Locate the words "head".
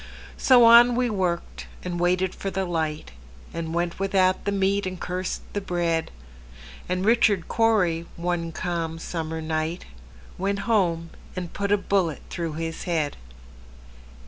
12.85-13.15